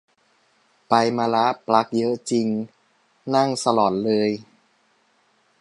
[0.89, 2.47] ไปมาละ ปลั๊กเยอะจริง
[3.35, 4.29] นั่งสลอนเลย